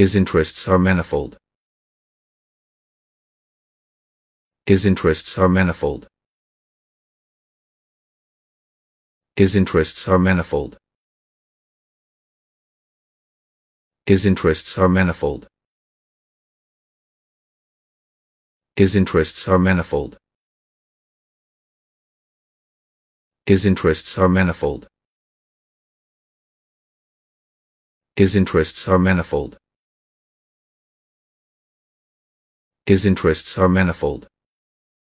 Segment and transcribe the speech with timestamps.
[0.00, 1.36] His interests are manifold.
[4.64, 6.06] His interests are manifold.
[9.36, 10.78] His interests are manifold.
[14.06, 15.48] His interests are manifold.
[18.76, 20.16] His interests are manifold.
[23.44, 24.86] His interests are manifold.
[28.16, 29.58] His interests are manifold.
[32.90, 34.26] His interests are manifold.